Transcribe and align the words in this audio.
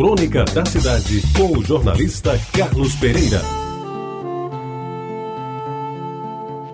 Crônica 0.00 0.46
da 0.46 0.64
Cidade, 0.64 1.22
com 1.36 1.58
o 1.58 1.62
jornalista 1.62 2.40
Carlos 2.56 2.94
Pereira. 2.94 3.42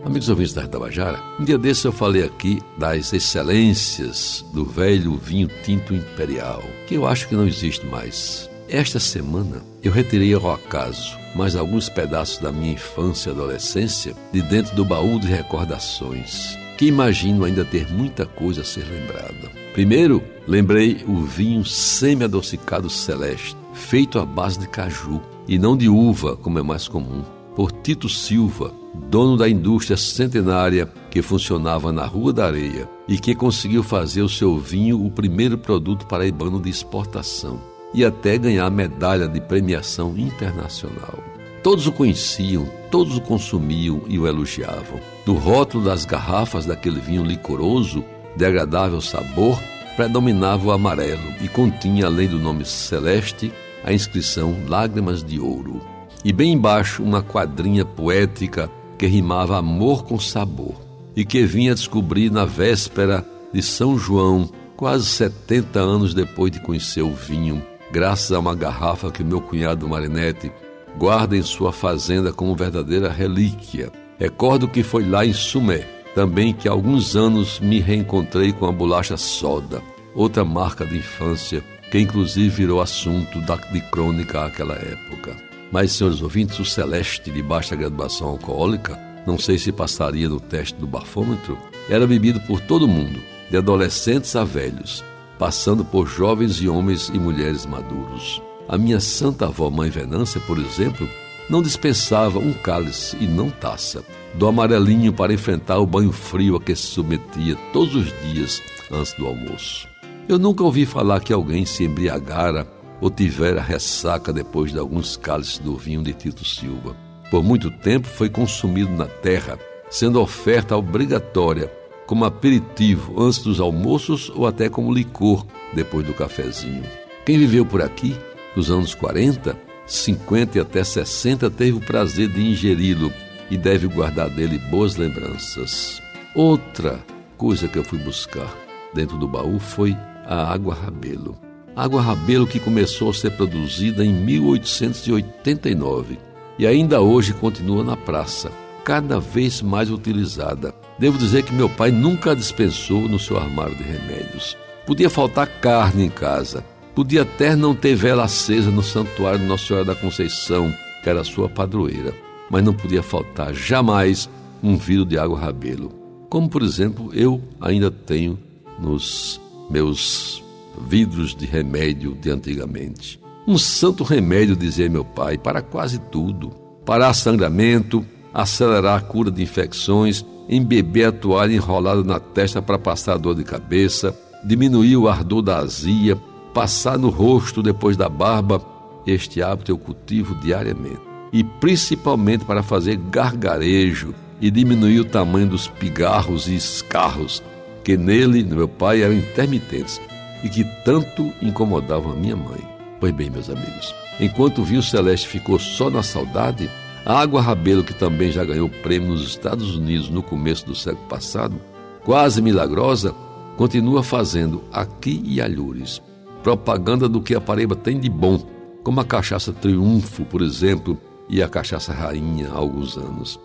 Amigos 0.05 0.29
ouvintes 0.29 0.55
da 0.55 0.65
Tabajara, 0.69 1.19
um 1.41 1.45
dia 1.45 1.59
desse 1.59 1.87
eu 1.87 1.91
falei 1.91 2.23
aqui 2.23 2.63
das 2.79 3.13
excelências 3.13 4.45
do 4.55 4.65
velho 4.65 5.17
vinho 5.17 5.51
tinto 5.65 5.93
imperial, 5.93 6.63
que 6.87 6.95
eu 6.95 7.05
acho 7.05 7.27
que 7.27 7.35
não 7.35 7.49
existe 7.49 7.85
mais. 7.87 8.49
Esta 8.69 9.01
semana 9.01 9.61
eu 9.83 9.91
retirei 9.91 10.33
ao 10.33 10.53
acaso 10.53 11.19
mais 11.35 11.57
alguns 11.57 11.89
pedaços 11.89 12.39
da 12.39 12.53
minha 12.53 12.75
infância 12.75 13.31
e 13.31 13.33
adolescência 13.33 14.15
de 14.33 14.41
dentro 14.41 14.77
do 14.77 14.85
baú 14.85 15.19
de 15.19 15.27
recordações 15.27 16.57
que 16.77 16.87
imagino 16.87 17.45
ainda 17.45 17.65
ter 17.65 17.91
muita 17.91 18.27
coisa 18.27 18.61
a 18.61 18.65
ser 18.65 18.85
lembrada. 18.85 19.51
Primeiro, 19.73 20.23
lembrei 20.47 21.05
o 21.07 21.23
vinho 21.23 21.65
semi-adocicado 21.65 22.89
celeste, 22.89 23.57
feito 23.73 24.19
à 24.19 24.25
base 24.25 24.59
de 24.59 24.69
caju 24.69 25.21
e 25.49 25.59
não 25.59 25.77
de 25.77 25.89
uva, 25.89 26.37
como 26.37 26.59
é 26.59 26.63
mais 26.63 26.89
comum, 26.89 27.23
por 27.55 27.73
Tito 27.73 28.09
Silva, 28.09 28.73
dono 29.09 29.37
da 29.37 29.49
indústria 29.49 29.97
centenária 29.97 30.91
que 31.11 31.23
funcionava 31.23 31.93
na 31.93 32.05
Rua 32.05 32.33
da 32.33 32.47
Areia 32.47 32.89
e 33.09 33.19
que 33.19 33.35
conseguiu 33.35 33.83
fazer 33.83 34.23
o 34.23 34.29
seu 34.29 34.59
vinho 34.59 35.05
o 35.05 35.11
primeiro 35.11 35.57
produto 35.57 36.07
paraibano 36.07 36.61
de 36.61 36.69
exportação 36.69 37.61
e 37.95 38.05
até 38.05 38.37
ganhar 38.37 38.71
medalha 38.71 39.29
de 39.29 39.41
premiação 39.41 40.17
internacional. 40.17 41.36
Todos 41.67 41.85
o 41.89 41.91
conheciam, 41.91 42.65
todos 42.93 43.17
o 43.17 43.21
consumiam 43.21 44.03
e 44.07 44.21
o 44.21 44.29
elogiavam. 44.29 45.01
Do 45.25 45.35
rótulo 45.35 45.85
das 45.85 46.05
garrafas 46.05 46.65
daquele 46.65 47.01
vinho 47.01 47.25
licoroso, 47.25 48.05
de 48.37 48.47
agradável 48.47 49.01
sabor, 49.01 49.61
predominava 49.97 50.69
o 50.69 50.71
amarelo 50.71 51.29
e 51.43 51.49
continha, 51.49 52.07
além 52.07 52.29
do 52.29 52.39
nome 52.39 52.65
celeste, 52.65 53.53
a 53.83 53.93
inscrição 53.93 54.57
Lágrimas 54.69 55.25
de 55.25 55.41
Ouro. 55.41 55.81
E 56.25 56.33
bem 56.33 56.53
embaixo, 56.53 57.03
uma 57.03 57.21
quadrinha 57.21 57.85
poética 57.85 58.71
que 58.97 59.09
rimava 59.09 59.59
amor 59.59 60.05
com 60.05 60.21
sabor 60.21 60.77
e 61.17 61.25
que 61.25 61.45
vinha 61.45 61.75
descobrir 61.75 62.31
na 62.31 62.45
véspera 62.45 63.27
de 63.53 63.61
São 63.61 63.99
João, 63.99 64.49
quase 64.77 65.07
70 65.07 65.81
anos 65.81 66.15
depois 66.15 66.53
de 66.53 66.61
conhecer 66.61 67.03
o 67.03 67.13
vinho, 67.13 67.61
graças 67.91 68.31
a 68.31 68.39
uma 68.39 68.55
garrafa 68.55 69.11
que 69.11 69.25
meu 69.25 69.41
cunhado 69.41 69.89
Marinete 69.89 70.53
guarda 70.97 71.37
em 71.37 71.43
sua 71.43 71.73
fazenda 71.73 72.33
como 72.33 72.55
verdadeira 72.55 73.11
relíquia. 73.11 73.93
Recordo 74.19 74.69
que 74.69 74.83
foi 74.83 75.07
lá 75.07 75.25
em 75.27 75.33
Sumé, 75.33 75.87
também 76.15 76.55
que 76.55 76.69
há 76.69 76.73
alguns 76.73 77.15
anos 77.15 77.61
me 77.61 77.79
reencontrei 77.81 78.53
com 78.53 78.67
a 78.67 78.73
bolacha 78.73 79.17
soda, 79.17 79.83
outra 80.15 80.45
marca 80.45 80.87
de 80.87 80.97
infância, 80.97 81.63
que 81.91 81.99
inclusive 81.99 82.49
virou 82.49 82.81
assunto 82.81 83.41
da, 83.43 83.57
de 83.57 83.81
crônica 83.91 84.45
àquela 84.45 84.75
época. 84.75 85.37
Mas, 85.71 85.93
senhores 85.93 86.23
ouvintes, 86.23 86.59
o 86.59 86.65
celeste 86.65 87.31
de 87.31 87.43
baixa 87.43 87.77
graduação 87.77 88.29
alcoólica, 88.29 88.99
não 89.27 89.39
sei 89.39 89.59
se 89.59 89.71
passaria 89.71 90.29
no 90.29 90.41
teste 90.41 90.79
do 90.79 90.87
bafômetro, 90.87 91.59
era 91.91 92.07
bebido 92.07 92.41
por 92.41 92.61
todo 92.61 92.89
mundo, 92.89 93.21
de 93.51 93.57
adolescentes 93.57 94.35
a 94.35 94.45
velhos, 94.45 95.05
passando 95.39 95.85
por 95.85 96.07
jovens 96.07 96.63
e 96.63 96.69
homens 96.69 97.09
e 97.13 97.19
mulheres 97.19 97.67
maduros. 97.67 98.41
A 98.69 98.77
minha 98.77 98.99
santa 98.99 99.47
avó 99.47 99.71
Mãe 99.71 99.89
Venância, 99.91 100.41
por 100.41 100.59
exemplo, 100.59 101.09
não 101.49 101.63
dispensava 101.63 102.41
um 102.41 102.53
cálice 102.53 103.17
e 103.21 103.27
não 103.27 103.49
taça, 103.49 104.03
do 104.35 104.49
amarelinho 104.49 105.13
para 105.13 105.33
enfrentar 105.33 105.79
o 105.79 105.87
banho 105.87 106.11
frio 106.11 106.57
a 106.57 106.61
que 106.61 106.75
se 106.75 106.83
submetia 106.83 107.55
todos 107.73 107.95
os 107.95 108.13
dias 108.23 108.61
antes 108.91 109.13
do 109.13 109.27
almoço. 109.27 109.89
Eu 110.29 110.37
nunca 110.39 110.65
ouvi 110.65 110.85
falar 110.85 111.21
que 111.21 111.33
alguém 111.33 111.65
se 111.65 111.85
embriagara 111.85 112.67
ou 113.01 113.09
tivera 113.09 113.63
ressaca 113.63 114.33
depois 114.33 114.73
de 114.73 114.79
alguns 114.81 115.17
cálices 115.17 115.59
do 115.59 115.77
vinho 115.77 116.03
de 116.03 116.13
Tito 116.13 116.45
Silva. 116.45 116.97
Por 117.31 117.45
muito 117.45 117.71
tempo 117.71 118.09
foi 118.09 118.29
consumido 118.29 118.91
na 118.91 119.07
terra, 119.07 119.57
sendo 119.89 120.21
oferta 120.21 120.77
obrigatória 120.77 121.73
como 122.05 122.25
aperitivo 122.25 123.23
antes 123.23 123.39
dos 123.39 123.61
almoços 123.61 124.31
ou 124.35 124.45
até 124.45 124.69
como 124.69 124.93
licor 124.93 125.47
depois 125.73 126.05
do 126.05 126.15
cafezinho. 126.15 126.85
Quem 127.25 127.39
viveu 127.39 127.65
por 127.65 127.83
aqui 127.83 128.17
nos 128.57 128.71
anos 128.71 128.95
40, 128.95 129.57
50 129.87 130.59
e 130.59 130.61
até 130.61 130.83
60 130.83 131.51
teve 131.51 131.77
o 131.77 131.81
prazer 131.81 132.29
de 132.29 132.41
ingeri-lo 132.41 133.13
e 133.51 133.57
deve 133.57 133.87
guardar 133.87 134.29
dele 134.31 134.59
boas 134.71 134.97
lembranças. 134.97 136.03
Outra 136.35 136.99
coisa 137.37 137.69
que 137.69 137.79
eu 137.79 137.85
fui 137.85 137.99
buscar 137.99 138.53
dentro 138.95 139.19
do 139.19 139.29
baú 139.29 139.61
foi 139.61 139.95
a 140.25 140.53
água 140.53 140.75
rabelo. 140.75 141.39
Água 141.77 142.01
rabelo 142.01 142.47
que 142.47 142.59
começou 142.59 143.11
a 143.11 143.15
ser 143.15 143.33
produzida 143.33 144.03
em 144.05 144.13
1889 144.13 146.19
e 146.59 146.67
ainda 146.67 147.03
hoje 147.03 147.35
continua 147.35 147.85
na 147.85 147.97
praça, 147.97 148.51
cada 148.83 149.21
vez 149.21 149.61
mais 149.61 149.91
utilizada. 149.91 150.75
Devo 150.99 151.19
dizer 151.19 151.43
que 151.43 151.53
meu 151.53 151.69
pai 151.69 151.91
nunca 151.91 152.35
dispensou 152.35 153.03
no 153.03 153.19
seu 153.19 153.37
armário 153.37 153.77
de 153.77 153.83
remédios. 153.83 154.57
Podia 154.87 155.11
faltar 155.11 155.47
carne 155.61 156.07
em 156.07 156.09
casa, 156.09 156.65
Podia 156.97 157.23
até 157.23 157.55
não 157.55 157.75
ter 157.75 157.95
vela 157.95 158.25
acesa 158.25 158.71
no 158.71 158.83
santuário 158.83 159.39
de 159.39 159.45
Nossa 159.45 159.67
Senhora 159.67 159.85
da 159.85 159.95
Conceição, 159.95 160.73
que 161.03 161.11
era 161.11 161.23
sua 161.25 161.47
padroeira, 161.47 162.15
mas 162.51 162.65
não 162.65 162.73
podia 162.73 163.03
faltar 163.03 163.53
jamais 163.53 164.31
um 164.63 164.79
vidro 164.79 165.05
de 165.05 165.19
água 165.19 165.39
rabelo. 165.39 165.93
Como, 166.31 166.49
por 166.49 166.63
exemplo, 166.63 167.11
eu 167.13 167.43
ainda 167.61 167.91
tenho 167.91 168.39
nos 168.81 169.39
meus 169.69 170.43
vidros 170.89 171.35
de 171.35 171.45
remédio 171.45 172.15
de 172.15 172.31
antigamente. 172.31 173.21
Um 173.47 173.59
santo 173.59 174.03
remédio, 174.03 174.57
dizia 174.57 174.89
meu 174.89 175.05
pai, 175.05 175.37
para 175.37 175.61
quase 175.61 175.99
tudo: 175.99 176.49
parar 176.87 177.13
sangramento, 177.13 178.07
acelerar 178.33 178.97
a 178.97 179.03
cura 179.03 179.31
de 179.31 179.43
infecções, 179.43 180.25
embeber 180.49 181.09
a 181.09 181.13
toalha 181.13 181.53
enrolada 181.53 182.03
na 182.03 182.19
testa 182.19 182.63
para 182.63 182.79
passar 182.79 183.19
dor 183.19 183.35
de 183.35 183.45
cabeça, 183.45 184.19
diminuir 184.43 184.97
o 184.97 185.09
ardor 185.09 185.43
da 185.43 185.59
azia, 185.59 186.19
passar 186.57 186.99
no 186.99 187.11
rosto 187.11 187.63
depois 187.63 187.99
da 187.99 188.09
barba, 188.09 188.63
este 189.07 189.43
hábito 189.43 189.71
eu 189.71 189.77
cultivo 189.77 190.35
diariamente. 190.37 191.03
E 191.31 191.45
principalmente 191.45 192.47
para 192.47 192.63
fazer 192.63 192.97
gargarejo 192.97 194.15
e 194.41 194.51
diminuir 194.51 195.01
o 195.01 195.05
tamanho 195.05 195.49
dos 195.49 195.69
pigarros 195.69 196.49
e 196.49 196.57
escarros 196.57 197.43
que 197.85 197.99
nele, 197.99 198.43
no 198.43 198.57
meu 198.57 198.69
pai, 198.69 199.03
eram 199.03 199.13
intermitentes 199.13 200.01
e 200.43 200.49
que 200.49 200.65
tanto 200.83 201.31
incomodavam 201.43 202.13
a 202.13 202.17
minha 202.17 202.35
mãe. 202.37 202.67
Pois 202.99 203.13
bem, 203.13 203.29
meus 203.29 203.51
amigos, 203.51 203.95
enquanto 204.19 204.63
o 204.63 204.65
vinho 204.65 204.83
celeste 204.83 205.29
ficou 205.29 205.59
só 205.59 205.91
na 205.91 206.03
saudade, 206.03 206.71
a 207.05 207.21
água 207.21 207.43
rabelo, 207.43 207.85
que 207.85 207.93
também 207.93 208.33
já 208.33 208.47
ganhou 208.47 208.71
prêmio 208.71 209.11
nos 209.11 209.29
Estados 209.29 209.77
Unidos 209.77 210.09
no 210.09 210.23
começo 210.23 210.65
do 210.65 210.75
século 210.75 211.07
passado, 211.07 211.61
quase 212.03 212.41
milagrosa, 212.41 213.15
continua 213.59 214.03
fazendo 214.03 214.65
aqui 214.73 215.23
e 215.23 215.39
alhures 215.39 216.01
propaganda 216.47 217.09
do 217.09 217.21
que 217.21 217.35
a 217.35 217.41
Paraíba 217.41 217.75
tem 217.75 217.99
de 217.99 218.09
bom, 218.09 218.41
como 218.85 219.01
a 219.01 219.05
cachaça 219.05 219.53
Triunfo, 219.53 220.25
por 220.25 220.41
exemplo, 220.41 220.97
e 221.29 221.43
a 221.43 221.49
cachaça 221.49 221.93
Rainha 221.93 222.51
há 222.53 222.57
alguns 222.57 222.97
anos. 222.97 223.41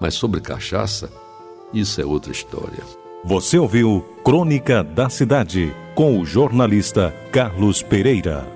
Mas 0.00 0.14
sobre 0.14 0.40
cachaça, 0.40 1.12
isso 1.74 2.00
é 2.00 2.06
outra 2.06 2.32
história. 2.32 2.82
Você 3.26 3.58
ouviu 3.58 4.02
Crônica 4.24 4.82
da 4.82 5.10
Cidade 5.10 5.70
com 5.94 6.18
o 6.18 6.24
jornalista 6.24 7.14
Carlos 7.30 7.82
Pereira. 7.82 8.55